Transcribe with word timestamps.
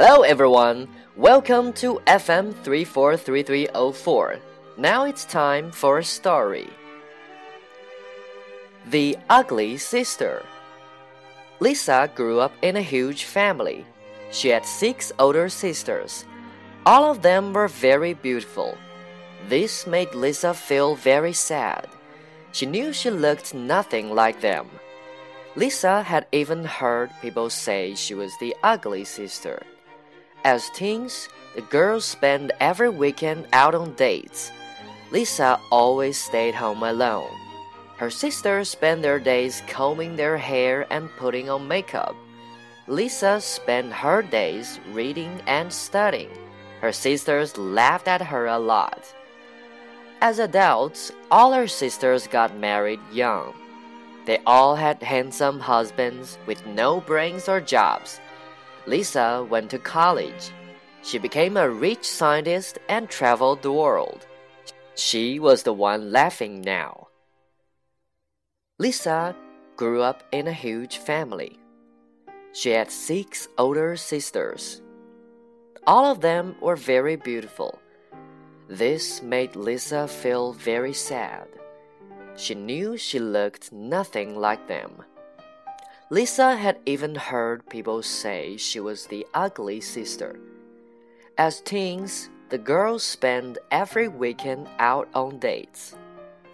Hello 0.00 0.22
everyone, 0.22 0.86
welcome 1.16 1.72
to 1.72 2.00
FM 2.06 2.54
343304. 2.62 4.38
Now 4.76 5.04
it's 5.04 5.24
time 5.24 5.72
for 5.72 5.98
a 5.98 6.04
story. 6.04 6.70
The 8.90 9.18
Ugly 9.28 9.78
Sister. 9.78 10.46
Lisa 11.58 12.08
grew 12.14 12.38
up 12.38 12.52
in 12.62 12.76
a 12.76 12.80
huge 12.80 13.24
family. 13.24 13.84
She 14.30 14.50
had 14.50 14.64
six 14.64 15.10
older 15.18 15.48
sisters. 15.48 16.24
All 16.86 17.10
of 17.10 17.22
them 17.22 17.52
were 17.52 17.66
very 17.66 18.14
beautiful. 18.14 18.78
This 19.48 19.84
made 19.84 20.14
Lisa 20.14 20.54
feel 20.54 20.94
very 20.94 21.32
sad. 21.32 21.88
She 22.52 22.66
knew 22.66 22.92
she 22.92 23.10
looked 23.10 23.52
nothing 23.52 24.14
like 24.14 24.42
them. 24.42 24.68
Lisa 25.56 26.04
had 26.04 26.24
even 26.30 26.62
heard 26.62 27.10
people 27.20 27.50
say 27.50 27.96
she 27.96 28.14
was 28.14 28.30
the 28.38 28.54
ugly 28.62 29.02
sister. 29.02 29.60
As 30.44 30.70
teens, 30.70 31.28
the 31.54 31.62
girls 31.62 32.04
spent 32.04 32.52
every 32.60 32.88
weekend 32.88 33.46
out 33.52 33.74
on 33.74 33.94
dates. 33.94 34.52
Lisa 35.10 35.58
always 35.70 36.16
stayed 36.16 36.54
home 36.54 36.82
alone. 36.82 37.34
Her 37.96 38.10
sisters 38.10 38.68
spent 38.68 39.02
their 39.02 39.18
days 39.18 39.62
combing 39.66 40.14
their 40.14 40.36
hair 40.36 40.86
and 40.90 41.10
putting 41.16 41.50
on 41.50 41.66
makeup. 41.66 42.14
Lisa 42.86 43.40
spent 43.40 43.92
her 43.92 44.22
days 44.22 44.78
reading 44.92 45.42
and 45.46 45.72
studying. 45.72 46.30
Her 46.80 46.92
sisters 46.92 47.58
laughed 47.58 48.06
at 48.06 48.22
her 48.22 48.46
a 48.46 48.58
lot. 48.58 49.12
As 50.20 50.38
adults, 50.38 51.10
all 51.30 51.52
her 51.52 51.66
sisters 51.66 52.26
got 52.26 52.56
married 52.56 53.00
young. 53.12 53.54
They 54.26 54.38
all 54.46 54.76
had 54.76 55.02
handsome 55.02 55.58
husbands 55.58 56.38
with 56.46 56.64
no 56.66 57.00
brains 57.00 57.48
or 57.48 57.60
jobs. 57.60 58.20
Lisa 58.88 59.46
went 59.50 59.68
to 59.70 59.78
college. 59.78 60.50
She 61.02 61.18
became 61.18 61.58
a 61.58 61.68
rich 61.68 62.08
scientist 62.08 62.78
and 62.88 63.10
traveled 63.10 63.60
the 63.60 63.70
world. 63.70 64.26
She 64.94 65.38
was 65.38 65.62
the 65.62 65.74
one 65.74 66.10
laughing 66.10 66.62
now. 66.62 67.08
Lisa 68.78 69.36
grew 69.76 70.00
up 70.00 70.22
in 70.32 70.48
a 70.48 70.52
huge 70.52 70.96
family. 70.96 71.58
She 72.54 72.70
had 72.70 72.90
six 72.90 73.46
older 73.58 73.94
sisters. 73.94 74.80
All 75.86 76.06
of 76.06 76.22
them 76.22 76.56
were 76.62 76.76
very 76.76 77.16
beautiful. 77.16 77.78
This 78.68 79.20
made 79.22 79.54
Lisa 79.54 80.08
feel 80.08 80.54
very 80.54 80.94
sad. 80.94 81.46
She 82.36 82.54
knew 82.54 82.96
she 82.96 83.18
looked 83.18 83.70
nothing 83.70 84.34
like 84.34 84.66
them. 84.66 85.02
Lisa 86.10 86.56
had 86.56 86.78
even 86.86 87.14
heard 87.14 87.68
people 87.68 88.02
say 88.02 88.56
she 88.56 88.80
was 88.80 89.06
the 89.06 89.26
ugly 89.34 89.78
sister. 89.78 90.40
As 91.36 91.60
teens, 91.60 92.30
the 92.48 92.56
girls 92.56 93.02
spent 93.02 93.58
every 93.70 94.08
weekend 94.08 94.68
out 94.78 95.06
on 95.14 95.38
dates. 95.38 95.94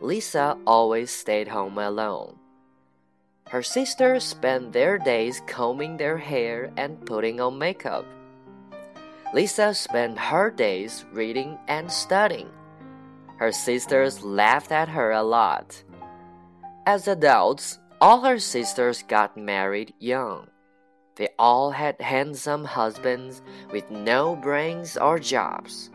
Lisa 0.00 0.58
always 0.66 1.12
stayed 1.12 1.46
home 1.46 1.78
alone. 1.78 2.34
Her 3.48 3.62
sisters 3.62 4.24
spent 4.24 4.72
their 4.72 4.98
days 4.98 5.40
combing 5.46 5.96
their 5.96 6.18
hair 6.18 6.72
and 6.76 7.06
putting 7.06 7.40
on 7.40 7.56
makeup. 7.56 8.04
Lisa 9.32 9.72
spent 9.74 10.18
her 10.18 10.50
days 10.50 11.04
reading 11.12 11.56
and 11.68 11.90
studying. 11.90 12.50
Her 13.36 13.52
sisters 13.52 14.24
laughed 14.24 14.72
at 14.72 14.88
her 14.88 15.12
a 15.12 15.22
lot. 15.22 15.84
As 16.84 17.06
adults, 17.06 17.78
all 18.00 18.20
her 18.20 18.38
sisters 18.38 19.02
got 19.02 19.36
married 19.36 19.94
young. 19.98 20.48
They 21.16 21.28
all 21.38 21.70
had 21.70 22.00
handsome 22.00 22.64
husbands 22.64 23.40
with 23.72 23.90
no 23.90 24.36
brains 24.36 24.96
or 24.96 25.18
jobs. 25.18 25.90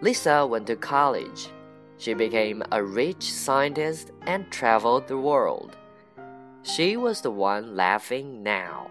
Lisa 0.00 0.46
went 0.46 0.68
to 0.68 0.76
college. 0.76 1.48
She 1.96 2.14
became 2.14 2.62
a 2.70 2.82
rich 2.82 3.32
scientist 3.32 4.12
and 4.26 4.48
traveled 4.52 5.08
the 5.08 5.18
world. 5.18 5.76
She 6.62 6.96
was 6.96 7.20
the 7.20 7.32
one 7.32 7.74
laughing 7.74 8.44
now. 8.44 8.88